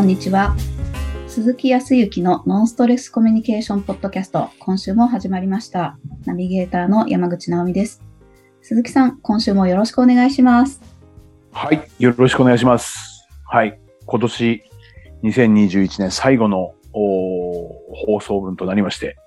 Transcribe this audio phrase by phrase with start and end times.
[0.00, 0.56] こんにちは。
[1.28, 5.98] 鈴木康之のノンストレスコミュニケーションポッドキャスト、今週も始まりました。
[6.24, 8.02] ナビゲーターの山口直美です。
[8.62, 10.80] 鈴木さん、今週もよろしくお願いします。
[11.52, 11.86] はい。
[11.98, 13.28] よろしくお願いします。
[13.44, 13.78] はい。
[14.06, 14.62] 今年
[15.22, 17.68] 2021年最後のお
[18.06, 19.18] 放送分となりまして、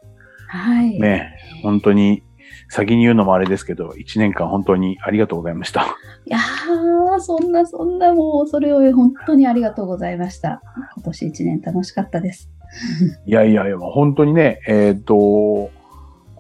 [0.48, 1.00] はい。
[1.00, 2.24] ね、本当に
[2.70, 5.98] 先に言うのもあれですけど、1年間本当にありがとうございました。
[6.26, 10.62] いやー、そんなそんなもう、それを本当にありがとうございました。
[10.96, 12.50] 今年1年楽しかったです。
[13.26, 15.72] いやいやいや、本当にね、えっ、と、こ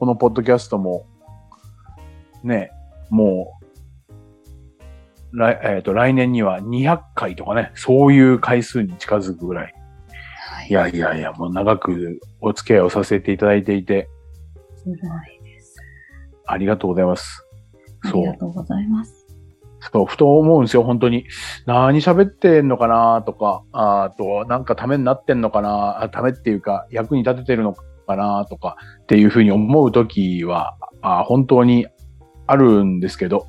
[0.01, 1.05] のポッドキャストも、
[2.43, 2.71] ね、
[3.09, 3.59] も
[5.31, 9.63] う、来,、えー、と来年には200回とかね、そういう回数に近づくぐらい。
[9.65, 9.73] はい
[10.69, 14.09] いやいやいや、もう長くお付き合いをさせていただいていて、
[14.77, 15.32] すごい。
[16.53, 17.45] ありがとうございます。
[18.05, 19.27] あそうりがとうございます。
[19.91, 21.25] そう、ふと思うんですよ、本当に。
[21.65, 23.21] 何喋ってんのかな？
[23.25, 26.01] とか、ああと、なんかためになってんのかな？
[26.01, 28.45] あためっていうか、役に立ててるのかな？
[28.49, 31.87] とか、っていうふうに思うときは、あ本当に
[32.47, 33.47] あるんですけど、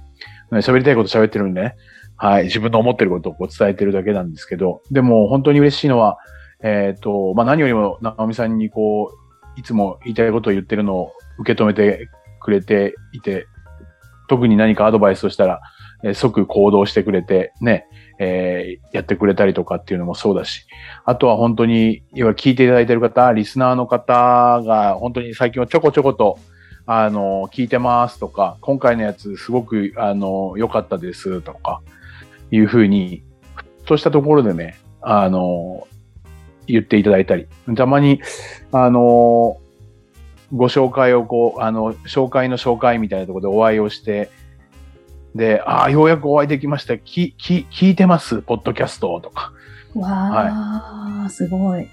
[0.50, 1.76] ね喋りたいこと喋ってるんでね、
[2.16, 6.18] はい、自分の思ってることをこう伝えてるだけなんですけど、でも本当に嬉しいのは、
[6.62, 9.12] えっ、と、まあ、何よりも、直美さんにこ
[9.56, 12.08] う、いつも言いたいことを言ってるのを受け止めて
[12.44, 13.46] くれていて、
[14.28, 15.60] 特に何かアドバイスをしたら、
[16.04, 17.86] えー即行動してくれて、ね、
[18.18, 20.66] えーやってくれたりとかっていうのもそうだし、
[21.04, 26.38] あとは本当に、要は聞いていただいてる方、リスナーの方が、本当に最近はちょこちょこと、
[26.86, 31.80] あの、聞いてますとか、今回のやつすごく、あの、良かったですとか、
[32.50, 35.88] いうふうに、ふっとしたところでね、あの、
[36.66, 38.20] 言っていただいたり、たまに、
[38.72, 39.58] あの、
[40.54, 44.30] ご紹介をこう、あの、紹介の紹介みたいなところでお会いをして、
[45.34, 46.96] で、ああ、ようやくお会いできました。
[46.96, 49.52] き、き、聞いてます、ポッドキャストとか。
[49.94, 51.88] わー、すごい。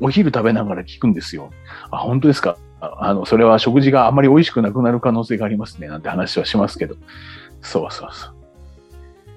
[0.00, 1.50] お昼食べながら聞くんですよ。
[1.90, 2.56] あ、本当ですか？
[2.80, 6.96] ああの、それは食事があまり美味しくなくなる可能性がありますね、なんて話はしますけど。
[7.60, 8.28] そうそうそ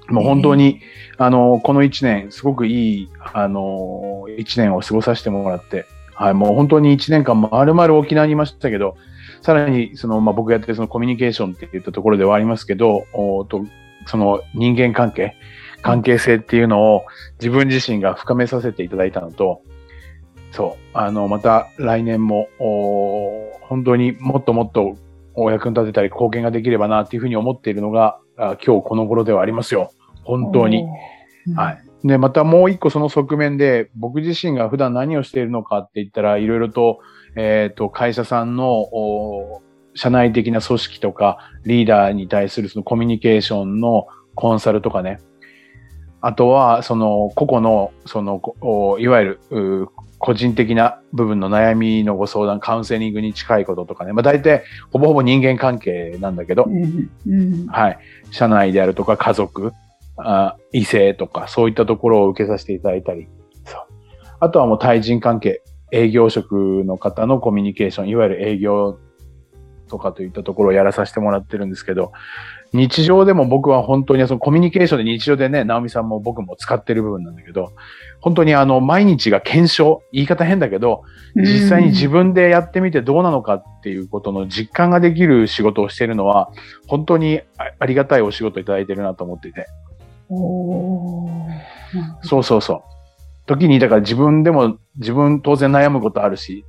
[0.09, 0.13] う。
[0.13, 0.81] もう本当に、
[1.17, 5.85] あの、この一年、すごくいい、あの、一年を過ごさせてもらって、
[6.15, 8.97] はい、もう本当に一年間、まるまる沖縄にいましたけど、
[9.41, 13.65] さらに、その、まあ、僕がやってるそのコミュニケーションって言ったところではありますけど、おーと
[14.07, 15.35] その人間関係、
[15.81, 17.05] 関係性っていうのを
[17.39, 19.61] 自分自身が深めさせていただいたのと、
[20.51, 24.95] そう、あの、また来年も、おー本当にもっともっと
[25.33, 29.91] お役に立てたり貢献ができればなっていうふうに思っているのが、あ今日この頃ではありますよ。
[30.23, 30.85] 本当に。
[31.55, 31.84] はい。
[32.05, 36.99] で、またもう一個その側面で、僕自身が普段何をしているのかって言ったら、いろいろと、
[37.35, 39.63] えっ、と、会社さんの、お
[39.95, 44.05] 社内的な組織とか、リーダーに対するそのコミュニケーションの
[44.35, 45.19] コンサルとかね。
[46.21, 48.39] あとは、その、個々の、その、
[48.99, 49.87] いわゆる、う
[50.19, 54.13] 個人的な部分の悩みのご相談、カウンセリングに近いこととかね。
[54.13, 56.67] まあ大体、ほぼほぼ人間関係なんだけど
[57.67, 57.99] はい。
[58.31, 59.71] 社内であるとか家族、
[60.17, 63.27] あ異性とか、そういったところを受けさせていただいたり。
[63.65, 63.81] そう。
[64.39, 65.61] あとはもう対人関係、
[65.91, 68.99] 営業職の方のコミュニケーション、いわゆる営業
[69.87, 72.11] とかといったところをやらさせてもらってるんですけど、
[72.73, 77.71] 日常でも僕は本当にそのコミュニケーションで日常でね、直美さんも僕も使ってる部分なんだけど、
[78.19, 81.03] 本当にあの、毎日が検証、言い方変だけど、
[81.35, 81.45] うん。
[81.45, 86.49] 実際に自分でやってみてどうなのかっていうことの実感ができる仕事をしているのは、
[86.87, 89.67] 本当にあありがたいお仕事いただいてるなと思っていて。
[92.21, 92.81] そうそうそう。
[93.45, 96.65] 時に、だから自分でも、自分当然悩むことあるし、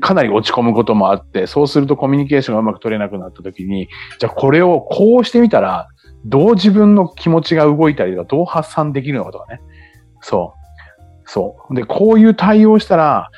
[0.00, 3.88] かなり落ち込むこともあって、そうするとコミュニケーションがうまく取れなくなった時に、
[4.18, 5.88] じゃあこれをこうしてみたら、
[6.24, 9.60] どう自分の気持ちが動いたりとか、どう発散できるのかとかね。
[10.20, 10.58] そう。
[11.26, 11.74] そう。
[11.74, 13.30] で、こういう対応したら、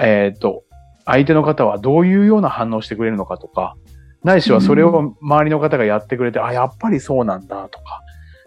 [0.00, 0.64] えっ、と、
[1.04, 3.76] 相手の方はどういうような反応してくれるのかとか、
[4.24, 8.02] ないしはそれを周りの方がやってくれて、あ、やっぱりそうなんだとか、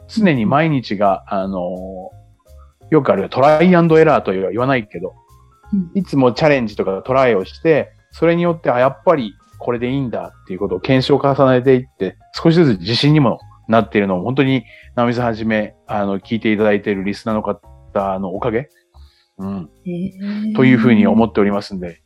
[0.09, 2.11] 常に毎日が、あの
[2.89, 5.13] よくあるトライアンドエラーとは言わないけど、
[5.73, 5.91] うん。
[5.93, 14.63] いつもチャレンジとかトライをして、それによって、あ、やっぱりこれでいいんだっていうことを検証を重ねていって、少しずつ自信にもなっているのを、本当に、
[14.95, 18.69] ナミさんはじめ、あの、聞いていただいているリスナーの方のおかげ、
[19.37, 19.69] うん、
[20.55, 22.01] というふうに思っておりますんで、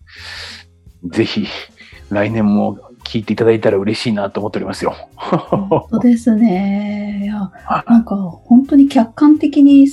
[1.12, 1.48] ぜひ、
[2.10, 4.96] 来年も聞いていただいたら嬉しいなと思っておりますよ。
[5.16, 7.22] 本当ですね。
[7.24, 9.88] いや、はなんか本当に客観的に、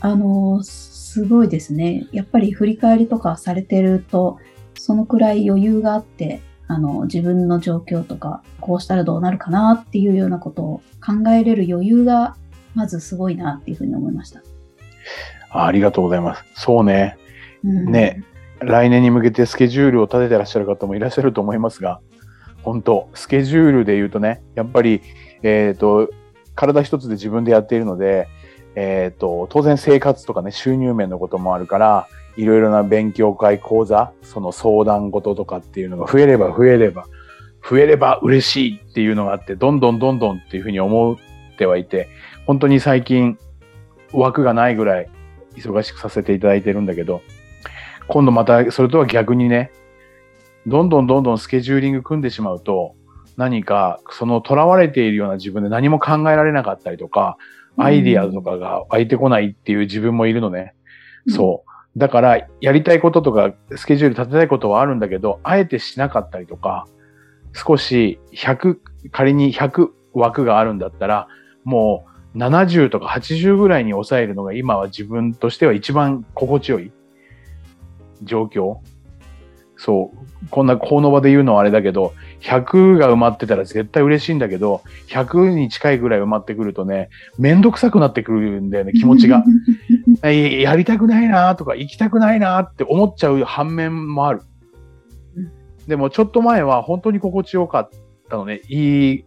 [0.00, 2.06] あの、すごいですね。
[2.12, 4.38] やっぱり振り返りとかされてると、
[4.74, 12.36] そのくらい余裕があって、あの、自分の状況とか、こうしたらどうなるかなっていうようなことを考えれる余裕が、
[12.74, 14.40] まずすごいなっていうふうに思いました。
[15.50, 16.44] あありがとうございます。
[16.54, 17.18] そうね。
[17.64, 18.22] うんね。
[18.60, 22.00] 来年に向けてスケジュールを立ててらっしゃる方もいらっしゃると思いますが、
[22.62, 25.02] 本当スケジュールで言うとね、やっぱり、
[25.42, 26.10] えっ、と、
[26.54, 28.28] 体一つで自分でやっているので、
[28.74, 37.06] えっ、と、当然生活とかね、収入面のこともあるから、いろいろな勉強会、講座、その相談事とかっていうのが増えれば増えれば、
[37.68, 41.16] 増えれば嬉しいっていうのがあって、どんどんどんどんっていうふうに思っ
[41.56, 42.08] てはいて、
[42.46, 43.38] 本当に最近
[44.12, 45.08] 枠がないぐらい
[45.56, 47.22] 忙しくさせていただいてるんだけど、
[48.08, 49.70] 今度またそれとは逆にね、
[50.66, 52.94] どんどんどんどんスケジューリング組んでしまうと、
[53.36, 57.36] 何かその囚われているような自分で何も考えられなかったりとか、
[57.76, 60.74] アイディアとかが湧いてこないっていう自分もいるのね。
[61.28, 61.98] そう。
[61.98, 66.86] だから、やりたいこととか、スケジュール立てたいことはあるんだけど、あえてしなかったりとか、
[67.52, 68.78] 少し100、
[69.10, 71.28] 仮に100枠があるんだったら、
[71.64, 76.92] もう70とか80ぐらいに抑えるのが今は自分としては一番心地よい
[78.22, 78.78] 状況。
[79.80, 80.48] そう。
[80.50, 82.12] こんな、この場で言うのはあれだけど、
[82.42, 89.42] 100が埋まってたら絶対嬉しいんだけど、100に近いぐらい埋まってくるとね、めんどくさくなってくるんだよね、気持ちが。
[90.22, 94.42] えやりたくないなとか、行きたくないなって思っちゃう反面もある
[95.36, 95.50] うん。
[95.88, 97.88] でも、ちょっと前は本当に心地よかっ
[98.28, 98.60] たのね。
[98.68, 99.24] いい、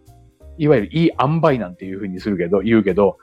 [0.59, 3.17] いわゆるいい塩梅なんていうふうにするけど、言うけど、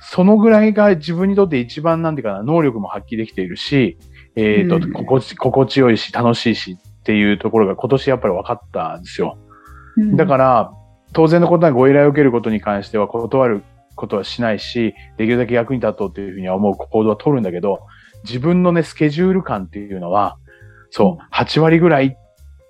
[0.00, 3.98] そのぐらいが自分にとって一番なんていうかな、能力も発揮できているし、
[4.36, 9.38] えっ、と、うん心地、心地よいし、楽しいしっていうところが今年やっぱり分かったんですよ。
[10.16, 10.72] だからら、
[11.12, 13.62] 当然のことはご依頼を受けることに関しては断る
[13.94, 17.80] ことはしないし、できるだけ役に立とうっていうふうには思う行動は取るんだけど、
[18.24, 20.38] 自分のね、スケジュール感っていうのは、
[20.90, 22.16] そう、8割ぐらい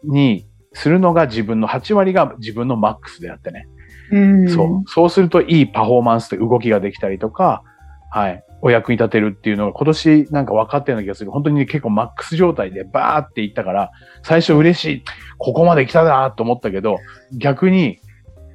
[0.04, 3.66] にするのが自分の、8割が自分のマックスであってね。
[4.10, 4.88] うん、そう。
[4.88, 7.62] そうするといいパフォーマンスで動きができたりとか、
[8.10, 8.44] はい。
[8.62, 11.32] お役に立てるっていうのが今年なんか分かったような気がする。
[11.32, 13.90] 本当に結構マックス状態でバーっていったから、
[14.22, 15.04] 最初嬉しい。
[15.36, 16.96] ここまで来たなと思ったけど、
[17.36, 17.98] 逆に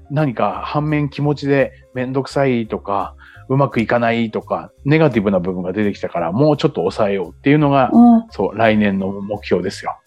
[0.10, 3.16] 何か反面気持ちでめんどくさいとか、
[3.50, 9.98] うまくいかないとか、ネガティブな部分が出てきたから、もうちょっと抑えようっていうのが、あそう、来年の目標ですよ。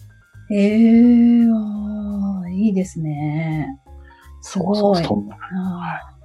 [0.51, 3.79] ええああ、いいですね。
[4.41, 4.77] すごい。
[4.79, 5.37] そうそうそんな。
[5.37, 6.20] あ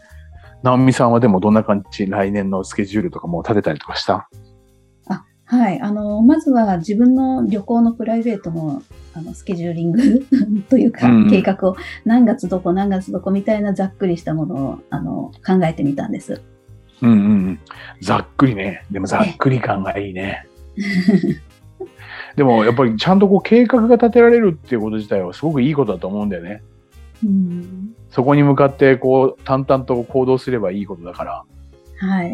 [0.63, 4.29] 直美さんはでもどんな感じ来年のスケジュールとかもう立てたりとかした？
[5.07, 5.79] あはい。
[5.79, 8.81] あの、まずは自分の旅行のプライベートの
[9.13, 10.25] あのスケジューリング
[10.69, 16.41] というか、うん計画を何月どこ何月どこみたいなざっくりしたものをあの考えてみたんです。
[17.01, 17.21] うんうんう
[17.51, 17.59] ん。
[18.01, 18.85] ざっくりね。
[18.91, 20.47] でもざっくり感がいいね。
[22.35, 26.61] でもやっぱりちゃんとこう計画が立てられるっていうこと自体はすごくいいことだと思うんだよね。
[27.23, 31.43] うんそこに向かってこう淡々と行動すればいいことだから。
[31.99, 32.31] はい。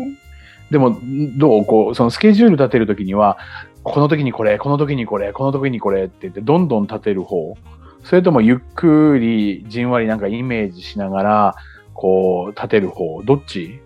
[0.69, 0.98] でも
[1.38, 3.39] どうこう、そのスケジュール立てるときには、
[3.83, 7.57] この時にこれ、この時にこれ、この時にこれって言ってどんどん立てる方
[8.04, 11.56] それともゆっくりじんわりなんかイメージしながら、
[11.94, 13.81] こう立てる方どっち？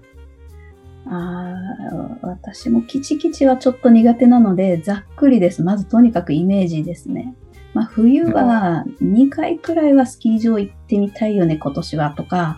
[1.07, 5.63] あー私もキチキチはちょっと苦手なので、ざっくりです。
[5.63, 7.35] まずとにかくイメージですね。
[7.75, 12.57] まあ、冬は2回くらいはスキー場行ってみたいよね、今年はとか。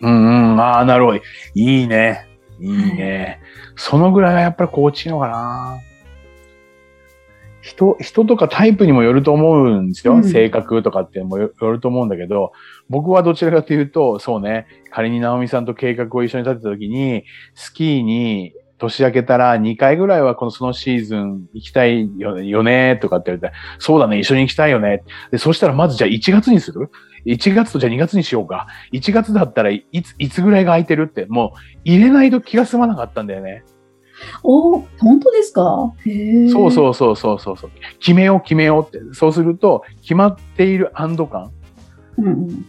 [0.00, 1.18] うんうん、ああ、なるほど。
[1.54, 2.26] いいね。
[2.58, 3.40] いいね。
[3.76, 5.78] そのぐらいがやっぱり心地いいのかな。
[7.60, 10.14] 人、人とかタイプにもよると思うんですよ。
[10.14, 12.50] うん性格とかってもよよると思うんだけど、
[12.88, 17.22] 僕はどちらかというと、そうね、仮に直美さんと計画を一緒に立てた時に、
[17.54, 25.02] スキーに年明けたら2回ぐらいはこのそのシーズン行きたいよねとかって言われて、そうだね、一緒に行きたいよね。
[25.30, 26.90] で、そしたらまずじゃあ1月にする
[27.26, 28.66] ?1 月とじゃあ2月にしようか。
[28.92, 33.64] 1月だったらいつ、いつぐらいが空いてるって、もう入れないと気が済まなかったんだよね。
[34.42, 35.92] お本当ですか？
[36.52, 37.70] そうそうそうそうそうそう。
[38.00, 39.00] 決めよう決めようって。
[39.14, 41.50] そうすると、決まっている安堵感、
[42.18, 42.22] う。
[42.22, 42.66] うんうん。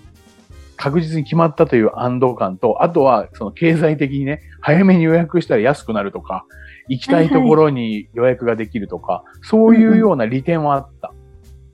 [0.79, 6.45] 確実に決まったという安堵感と、あとはその経済的にね、早めに予約したら安くなるとか、
[6.88, 11.13] 行きたいところに予約ができるとか、そういうような利点はあった。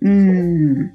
[0.01, 0.91] うん。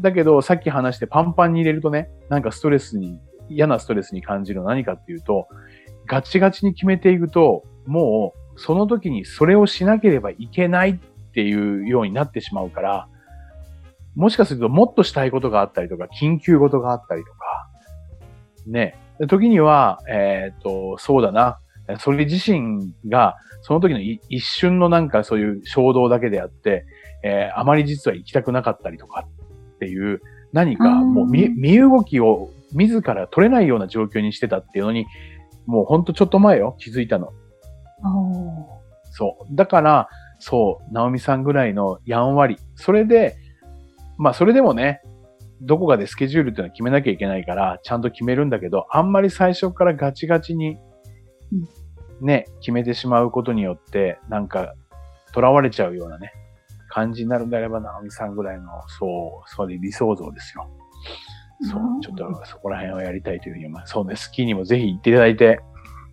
[0.00, 3.20] だけど、さっき話してパンパンに入れるとね、なんかストレスに、
[3.50, 5.46] 嫌なストレスに感じるのは何かっていうと、
[6.06, 13.08] ガチガチに決めていくと、もうその時にそれをしなければいけないっていうようになってしまうから、
[14.14, 17.38] もしかするともっとしたいことがあったりとか、緊急事があったりとか、
[18.66, 21.58] ね、時には、えっ、と、そうだな、
[21.98, 26.86] それ自身が、その時のい一瞬のなんかそういう衝動だけであって、
[27.22, 29.26] えーあまり実は行きたくなかったりとか
[29.76, 30.20] っていう、
[30.52, 35.06] 何かもう身身動きを自ら取れないような状況にしてたっていうのに、
[35.66, 37.32] もうほんとちょっと前よ、気づいたの。
[39.10, 39.56] そう。
[39.56, 42.58] だから、そう、直美さんぐらいのやんわり。
[42.74, 43.36] それで、
[44.18, 45.02] まあそれでもね、
[45.60, 50.76] どこかでスケジュールっていうのは決めなきゃいけないから、ちゃんと決めるんだけど、あんまり最初からガチガチに、
[52.20, 54.74] ね、決めてしまうことによって、なんか、
[55.34, 56.32] 囚われちゃうようなね、
[56.88, 60.68] 感じになるんであれば、直美さんぐらいの、そう、そういう理想像ですよ。
[61.70, 63.92] そうちょっとそこら辺をやりたいというふうにます。
[63.92, 65.60] そうね、スキーにもぜひ行っていただいて、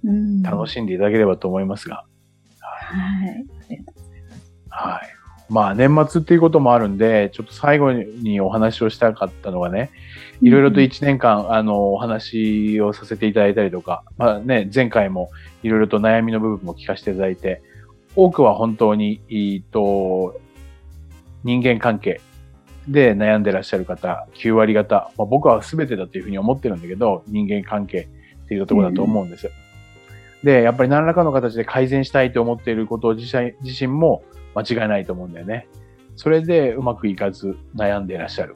[0.03, 2.05] うん楽しんでいただければと思いますが、
[2.59, 3.25] は
[3.69, 3.83] い。
[4.69, 5.20] はい。
[5.51, 9.91] まあ、年末っていうこともあるんで、ちょっと最後にお話をしたかったのがね、
[10.41, 15.29] いろいろと1年間、あの、お話をさせていただいたりとか、まあね、前回も
[15.61, 17.61] いろいろと悩みの部分も聞かせていただいて、
[18.15, 20.39] 多くは本当に、えっと、
[21.43, 22.21] 人間関係
[22.87, 28.07] で悩んでらっしゃる方、9割方、まあ、僕は全てだというふうに思ってるんだけど、人間関係
[28.45, 29.51] っていうところだと思うんですよ。
[30.45, 34.23] で、やっぱり何らかの形で改善したいと思っていることを自身自身も
[34.55, 35.67] 間違いないと思うんだよね。
[36.15, 38.55] それでうまくいかず悩んでいらっしゃる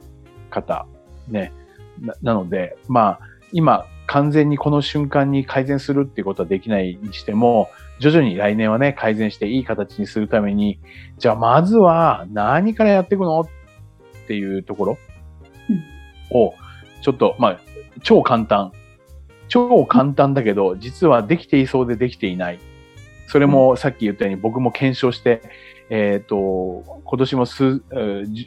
[0.50, 0.86] 方、
[1.28, 1.52] ね。
[2.00, 3.20] ななので、まあ、
[3.52, 10.78] 今、完全にこの瞬間に改善するっていうことはできないにしても、徐々に来年はね、改善していい形にするために、
[11.18, 13.46] じゃあまずは何からやっていくのっ
[14.26, 14.98] ていうところ
[16.30, 16.54] を、
[17.02, 17.60] ちょっと、まあ、
[18.02, 18.72] 超簡単。
[19.48, 22.58] 超簡単だけど、実はできていそうでできていない。
[23.28, 25.42] それもさっき言ったように僕も検証して、
[25.90, 27.82] えっ、と、今年も数、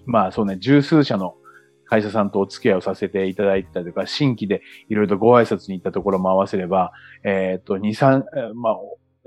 [0.05, 1.35] まあそうね、十数社の
[1.85, 6.91] 会社さんとお付き合いをさせていただいたりとか、新規でいろいろとご挨拶に行ったところも合わせれば、
[7.23, 8.77] えっ、と、2、3、えーまあ、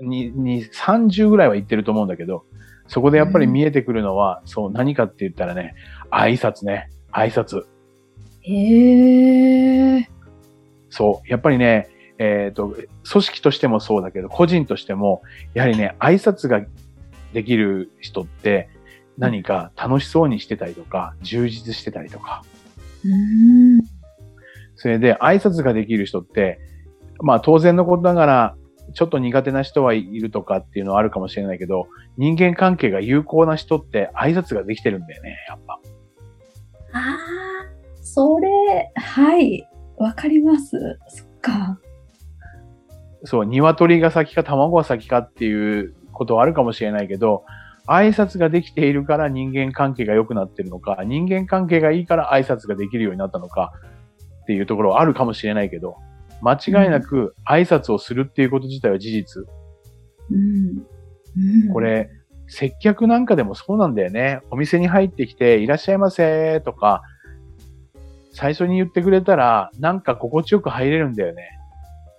[0.01, 2.45] 2、2 30ぐらいは行ってると思うんだけど、
[2.87, 5.75] そこでやっぱり見えてくるのは、そう、何かって言ったらね、
[6.11, 7.65] 挨拶ね、挨拶。
[8.41, 10.09] へえ。
[10.89, 11.29] そう。
[11.29, 12.75] やっぱりね、えっ、と、
[13.09, 15.21] 組織としてもそうだけど、個人としても、
[15.53, 16.61] やはりね、挨拶が
[17.33, 18.69] できる人って、
[19.17, 22.43] 何か楽しそうにしてたりとか、充実してたりとか。
[23.05, 23.81] うん。
[24.75, 26.59] それで、挨拶ができる人って、
[27.21, 28.55] まあ当然のことながら、
[28.93, 31.87] ちょっと苦手な人はいるとかっていうのはあるかもしれないけど、
[32.17, 35.79] 人間関係が有効な人って挨拶ができてるんだよね、やっぱ。
[36.93, 37.15] ああ、
[38.01, 39.67] それ、はい。
[39.97, 40.99] わかります。
[41.07, 41.79] そっか。
[43.25, 47.43] そう、鶏が先か卵が先かっていうことはあるかもしれないけど、
[47.87, 53.73] 挨拶ができているから人間関係が良くなってるのか、人間関係がいいから挨拶ができるようになったのか
[54.43, 55.97] っていうところはあるかもしれないけど、
[56.41, 59.43] 間違いなく挨拶をするっていうこと自体は事実。
[60.31, 60.83] うん。
[61.65, 62.09] うんこ、れ、
[62.47, 64.41] 接客なんかでもそうなんだよね。
[64.51, 67.01] お店に入ってきて、いらっしゃいませとか、
[68.33, 71.49] 最初に言ってくれたら、なんか心地よく入れるんだよね。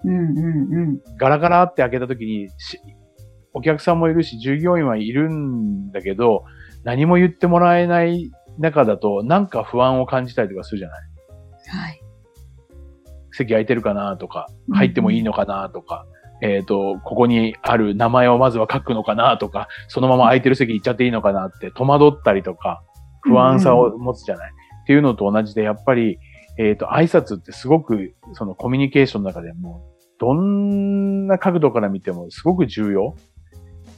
[0.05, 0.99] うんうんうん。
[1.17, 2.81] ガラガラって開けた時に、し
[3.55, 6.45] お客さんもいるし、従業員はいるんだけど、
[6.83, 11.01] 何も言ってもらえない中だと、なんか不安を感じたりとかするじゃない？
[11.69, 12.01] はい。
[13.33, 14.75] 席空いてるかなとか、うん。
[14.75, 16.05] 入ってもいいのかなとか、
[16.43, 22.83] えっ、と、ここにある名前をまずは書くのかなとか、そのまま空いてる席行っちゃっていいのかなって戸惑ったりとか、
[23.23, 26.19] 不安さを持つじゃない、っていうのと同じで、やっぱり、
[26.59, 33.17] えっ、と、挨拶ってすごく、そのコミュニケーションの中でも、どんな角度から見てもすごく重要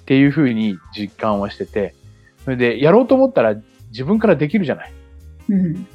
[0.07, 1.97] っていうふうに実感はしてて、
[2.45, 3.57] それで、やろうと思ったら
[3.91, 4.93] 自分からできるじゃない
[5.49, 5.87] うん。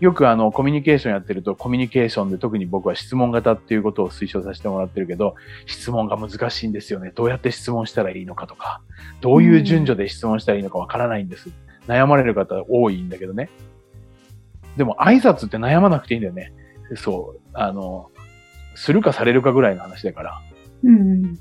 [0.00, 7.12] よくあの、コミュニケーションやってると、コミュニケーションで特に僕は質問型っていうことを推奨させてもらってるけど、質問が難しいんですよね。
[7.14, 8.80] どうやって質問したらいいのかとか、
[9.20, 11.50] どういう順序で質問したらいいのかわからないんです。
[11.86, 13.48] 悩まれる方多いんだけどね。
[14.76, 16.52] でも挨拶って悩まなくていいんだよね。
[16.96, 17.40] そう。
[17.52, 18.10] あの、
[18.74, 20.40] するかされるかぐらいの話だから。
[20.82, 21.38] うん。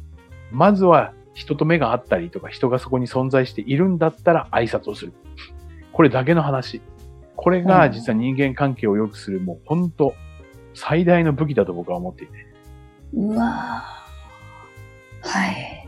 [0.52, 5.14] まずは人と目があったりとか、人がそこに存在しているんだったら挨拶をする。
[5.94, 6.82] これだけの話。
[7.36, 10.14] これが実は人間関係を良くする、もう本当
[10.74, 12.34] 最大の武器だと僕は思っていて。
[13.14, 15.88] うわーはい。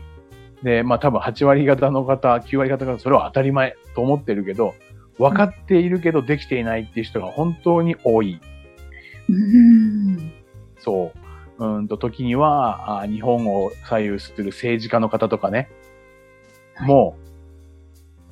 [0.62, 4.74] で、まあ多分8割方の方、9割方がそれは当たり前と思ってるけど、
[5.18, 8.40] 分かっているけどできていないっていう人が本当に多い。
[9.28, 10.32] うん。
[10.78, 11.23] そう。
[11.58, 15.68] うんと、時には、あ日本を左右する政治家の方とかね、
[16.74, 17.16] はいも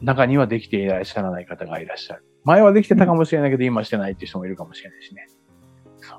[0.01, 2.25] う、中にはできていらっしゃらない方がいらっしゃる。
[2.45, 5.27] 前はできてたかもしれないけど、今してないっていう人もいるかもしれないしね。
[6.01, 6.19] そう。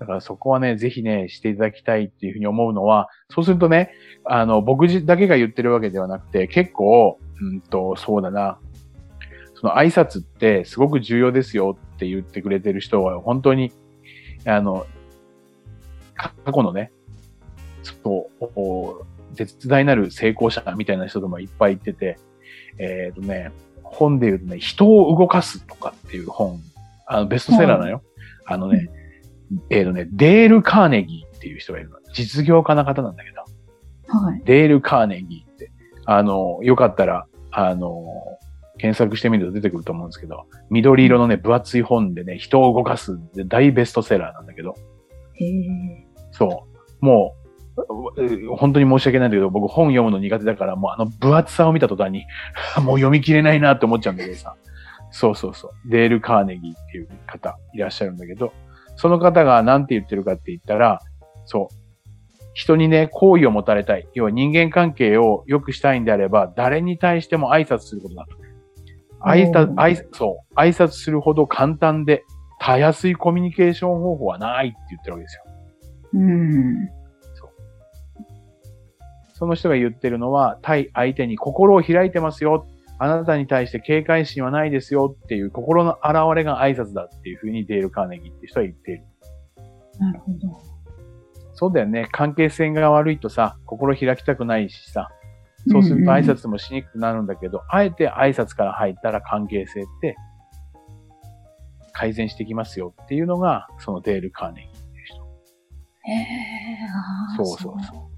[0.00, 3.92] だからそこはね、ぜひね、していただきたいっていうふうに思うのは、そうするとね、
[4.24, 8.58] あの、僕自だけが言ってるわけではなくて、結構、うんと、そうだな、
[9.54, 13.72] その挨拶ってすごく重要ですよって言ってくれてる人は、本当に、
[14.44, 14.86] あの、
[16.14, 16.92] 過去のね、
[17.82, 22.18] そう、お絶大なる成功者みたいな人ともいっぱい言ってて、
[22.78, 23.52] えっ、とね、
[23.82, 26.60] 本で言うとね、人を動かすとかっていう本、
[27.06, 28.02] あの、ベストセラーなのよ。
[28.46, 28.88] あのね、
[29.70, 31.98] えっ、とね、デール・カーネギーっていう人がいるの。
[32.14, 34.42] 実業家な方なんだけど、はい。
[34.44, 35.70] デール・カーネギーって、
[36.06, 38.04] あの、よかったら、あの、
[38.78, 44.74] 検索してみると出てくると思うんですけど、緑色のね、分厚い本でね、人を動かすで大ベストセラーなんだけど、
[45.34, 46.03] へえ。
[46.34, 46.66] そ
[47.00, 47.04] う。
[47.04, 47.34] も
[47.76, 52.24] う、う本当に申し訳ないんだけど、僕本読むの苦手だから、もうあの分厚さを見た途端に、
[52.82, 54.54] もう読み切れないなって思っちゃうんだけどさ。
[55.10, 55.90] そうそうそう。
[55.90, 58.52] デール・カーネギーっていう方いらっしゃるんだけど、
[58.96, 61.00] その方が何て言ってるかって言ったら、
[61.44, 61.74] そう。
[62.52, 64.08] 人にね、好意を持たれたい。
[64.14, 68.36] 要は人間関係を良くしたいんであれば、誰に対しても挨拶することだと。
[69.24, 70.54] 挨お拶、ー挨そう。
[70.54, 72.24] 挨拶するほど簡単で、
[72.60, 75.53] たやすいコミュニケーション方法はないって言ってるわけですよ。
[76.14, 76.88] うん。
[79.34, 82.66] その人が言ってるのは、対相手に心を開いてますよ。
[82.98, 89.04] あなたに対して警戒心はないですよっていう心の現れが挨拶だっていうふうにデール・カーネギーっていう人は言っている。
[89.98, 90.38] なるほど。
[91.54, 92.08] そうだよね。
[92.12, 95.10] 関係性が悪いとさ、心開きたくないしさ、
[95.68, 100.16] そうすると挨拶もしにくくなるんだけど、あえて挨拶から入ったら関係性って
[101.92, 104.73] 改善してきますよっていうのが、そのデール・カーネギー
[106.04, 106.20] っていう人。
[106.20, 106.78] へえ。
[106.92, 108.14] あーそうそうそう。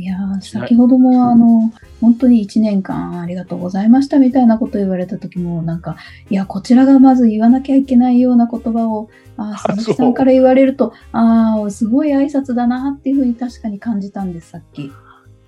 [0.00, 5.96] いやー先ほどもあの、本当に1年間ありがとうございましたみたいなこと言われた時も、なんか、
[6.30, 14.90] いや、こちらがまず言わなきゃいけないような言葉を、あ鈴木さんから言われると、ああ、すごい挨拶だなっていうふうに確かに感じたんです、さっき。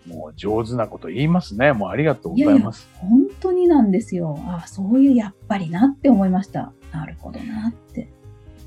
[0.07, 1.73] もう上手なこと言いますね。
[1.73, 2.87] もうありがとうございます。
[2.95, 4.39] 本当になんですよ。
[4.47, 6.73] ああ、そういうやっぱりなって思いました。
[6.93, 8.13] なるほどなって。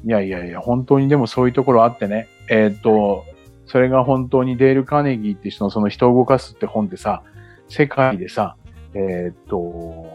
[0.07, 2.29] いやいやいや、本当にでもそういうところあってね。
[2.49, 3.25] えーっと、
[3.65, 7.23] それが本当にデール・カーネギーって人のその人を動かすって本でさ、
[7.67, 8.55] 世界でさ、
[8.93, 10.07] えーっと、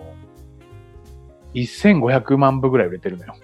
[1.55, 3.35] 1500万部ぐらい売れてるのよ。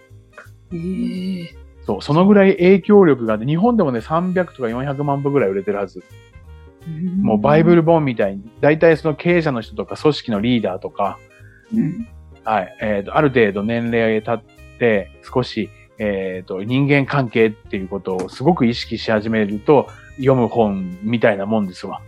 [0.72, 6.02] ええそう、そのぐらい影響力があって、日本でもね、300とか400万部ぐらい売れてるはず。
[7.20, 11.18] もうバイブル本みたいに、大体その経営者の人とか組織のリーダーとか、
[11.74, 12.08] うん。
[12.42, 22.00] はい、えっ、と、ある程度年齢経って、少し、えっ、と、人間関係っていうことをすごく意識し始めると、読む本みたいなもんですわ。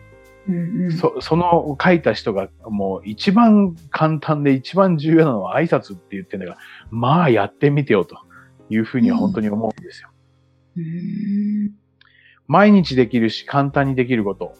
[0.49, 0.93] うんうん。
[0.93, 6.59] そ、その書いた人がもう一番簡単で一番重要なのは挨拶って言ってんだから、
[6.91, 8.17] まあやってみてよと
[8.69, 10.09] いうふうには本当に思うんですよ。
[10.77, 10.83] うー
[11.69, 11.71] ん
[12.47, 14.55] 毎日できるし簡単にできること。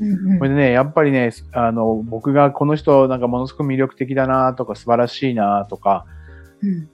[0.00, 6.04] うんうんこれでね、やっぱりね、あの、僕がこの人なんかものすごく魅力的だなとか素晴らしいなとか
[6.62, 6.88] うん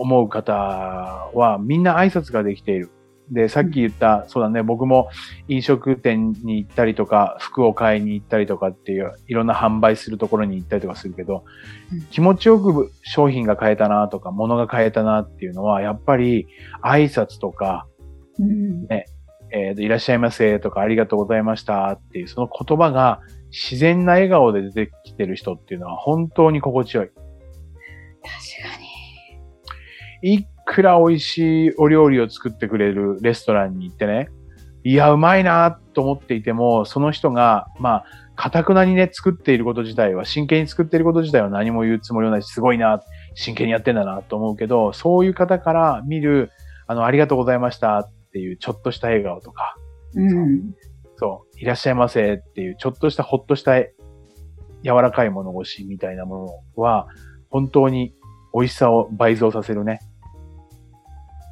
[0.00, 2.90] 思う方はみんな挨拶ができている。
[3.30, 5.10] で、さっき言った、そうだね、僕も
[5.48, 11.44] 飲食店に行ったりとか、服を買いに行ったりとかっていう、いろんな販売するところに行ったりとかするけど、
[11.92, 16.46] うん気持ちよく商品が買えたなとか、物が買えたなっていうのは、やっぱり
[16.82, 17.86] 挨拶とか、
[18.38, 27.06] うんえーといらっしゃいませとか、ありがとうございましたっていう、その言葉が自然な笑顔で出てきてる人っていうのは本当に心地よい。
[27.08, 28.67] 確かに。
[30.22, 34.28] いくら美味しいお料理を作ってくれるレストランに行ってね、
[34.84, 38.04] いや、うまいなと思っていても、その人が、まあ、
[38.36, 43.02] かたくなにね、作っていること自体は、真剣に作っていること自体は何も言うつもりはないし、すごいな、
[43.34, 46.50] 真剣にやってんだなと思うけど、そういう方から見る、
[46.86, 49.76] あの、ありがとうございましたっていうちょっとした笑顔とか、
[50.14, 50.74] うん。
[51.16, 53.90] そう、いらっしゃいませっていう、ちょっとしたほっとした柔
[54.84, 57.08] らかい物腰みたいなものは、
[57.50, 58.14] 本当に
[58.54, 60.00] 美味しさを倍増させるね。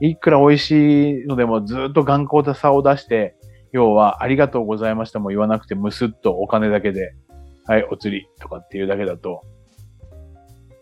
[0.01, 3.37] いくら美味しいのでもずっと頑固さを出して、
[3.73, 7.15] 要はありがとうございましたも言わなくてむすっとお金だけで、
[7.67, 9.43] はい、お釣りとかっていうだけだと、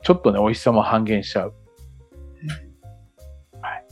[0.03, 1.55] ちょっとね、美味しさも半減しちゃう。
[3.63, 3.85] はい。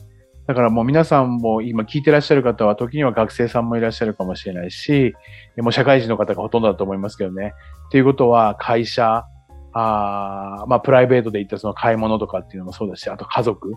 [0.47, 5.15] だからもう皆さんも今聞いてらっしゃる方は時には学生さんもいらっしゃるかもしれないし、
[5.57, 7.55] もう社会人の方がほとんどだと思いますけどね。
[7.89, 9.25] っていうことは会社、
[9.73, 13.71] あーまあプライベートで行ったその買い物とかっていうのもそうだし、あと家族、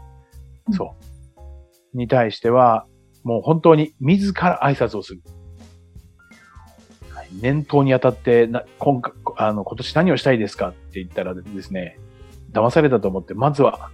[0.67, 1.14] うんそう。
[1.95, 2.86] に対しては、
[3.23, 5.21] もう本当に自ら挨拶をする。
[7.10, 10.69] はい念頭にあたってな今回あの今年何をしたいですか？
[10.69, 11.97] って言ったらですね、
[12.51, 13.89] 騙されたと思って、まずは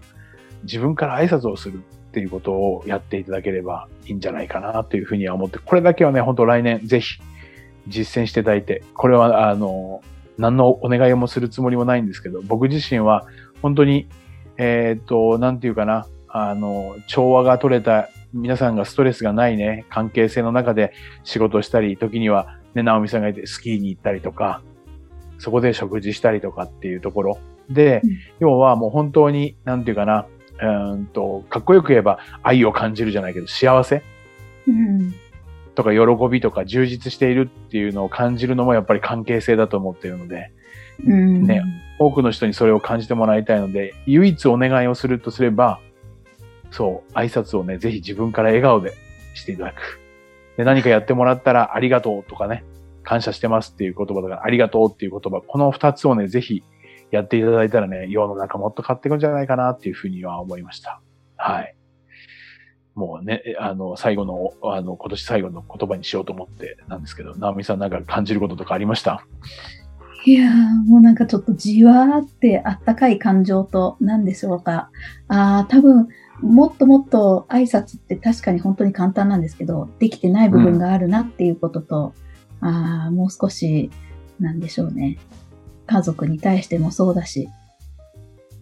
[0.64, 7.22] 自分から挨拶をするっていうことをやっていただければいいんじゃないかなというふうには思って、これだけはね、本当来年ぜひ
[7.88, 10.02] 実践していただいて、これはあの、
[10.38, 13.28] 何のお願いもするつもりもないんですけど、僕自身は
[13.62, 14.10] 本当に、
[14.58, 24.62] えっ、と、なんていうかな、あの、調和が取れた、皆さんがストレスがないね、関係性の中で仕事したり、時にはね、直美さんがいてスキーに行ったりとか、
[25.38, 27.38] そこで食事したりとかっていうところ
[27.70, 30.26] で、うん要はもう本当に、なんていうかな、
[30.60, 34.02] うーんと、かっこよく言えば愛を感じるじゃないけど、幸せ
[34.67, 35.13] うん。
[35.76, 40.52] とか喜びとか充実しているっていうのを感じるのもやっぱり関係性だと思っているので、
[41.06, 41.44] うん。
[41.46, 41.62] ね
[42.00, 45.80] 多くの人にそれを感じてもらいたいので、唯一お願いをするとすれば、
[46.72, 48.94] そう、挨拶をね、ぜひ自分から笑顔で
[49.36, 50.00] していただく。
[50.58, 52.64] で、何かやってもらったらありがとうとかね、
[53.04, 56.64] 感謝してますっていう言葉だか、ありがとうっていう言葉、この二つをね、ぜひ
[57.12, 61.02] やっていただいたらね、世の中もっと変わっていくんじゃないかなっていうふうには思いました。
[61.36, 61.76] はい。
[62.94, 69.26] もうね、あの、最後の、あの、今年最後の言葉にしようと思ってなんですけど、直美さんなんか感じることとかありました？
[70.26, 70.54] いやー、
[70.88, 74.92] もうなんかちょっとじわーってあったかい感情と何でしょうか。
[75.30, 76.10] ああ、多分、
[76.41, 82.13] もっともっと挨拶って確かに本当に簡単なんですけど、できてない部分があるなっていうことと、
[82.62, 83.89] ああ、もう少し、
[84.39, 85.17] なんでしょうね。
[85.86, 87.49] 家族に対してもそうだし、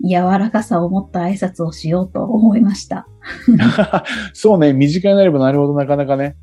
[0.04, 3.08] 柔らかさを持った挨拶をしようと思いました。
[4.34, 6.36] そうね、身近になればなるほどなかなかね、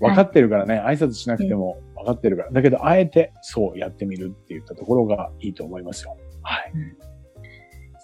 [0.00, 2.50] 分かってるからね、挨拶しなくても分かってるから。
[2.52, 6.16] だけど、あえてそうやってみるって言ったところがいいと思いますよ。
[6.42, 6.72] はい。
[6.74, 7.09] うん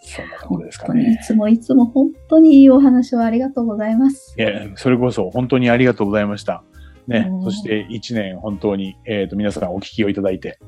[0.06, 1.20] そんなところですか本当にいね。
[1.24, 4.34] つもいつも本当にいいお話をありがとうございます。
[4.38, 6.62] いや、それこそ本当にありがとうございました。
[7.08, 10.58] ねう、んそして1年本当に、えっ、と、皆さんお聞きをいただいて、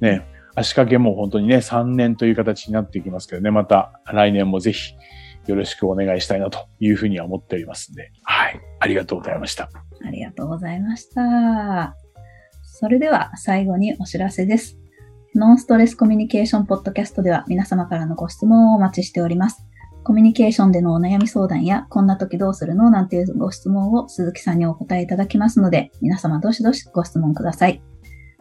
[0.00, 4.94] ね、足掛けも本当にね、3年という形になっていきますけどね、また来年もぜひ
[5.46, 8.60] よろしくお願いしたいなというふうには思っておりますんで、はい。
[8.80, 9.70] ありがとうございました。
[10.04, 11.94] ありがとうございました。
[12.62, 14.79] それでは最後にお知らせです。
[15.34, 19.64] ノンストレスコミュニケーションポッドキャストでは皆様からのご質問をお待ちしております。
[20.02, 27.80] コミュニケーションでのお悩み相談や、こんな時どうするのなんていうご質問を鈴木さんにお答えいただきますので、皆様どしどしご質問ください。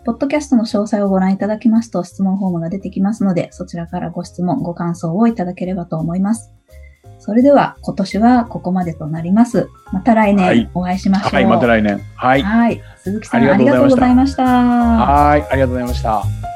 [0.03, 6.51] ポッドキャストの詳細をご覧いただきますと質問フォームが出てきますので、そちらからご質問、ご感想をいただければと思います。
[7.19, 9.69] それでは今年はここまでとなります。
[9.93, 11.35] また来はい年お会いしましょう。
[11.35, 11.99] はい、また来年。
[12.15, 12.41] はい。
[12.41, 12.81] はい。
[12.97, 14.43] 鈴木さん、あありがとうございました。
[14.43, 16.48] はい、ありがとうございました。